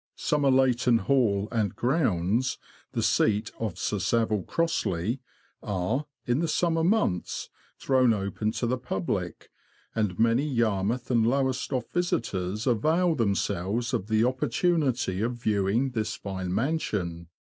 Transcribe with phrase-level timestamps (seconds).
[0.17, 2.57] Somerleyton Hall and grounds,
[2.93, 5.19] the seat of Sir Saville Crossley,
[5.61, 9.51] are, in the summer months, thrown open to the public,
[9.93, 16.51] and many Yarmouth and Lowestoft visitors avail themselves of the opportunity of viewing this fine
[16.51, 17.27] mansion.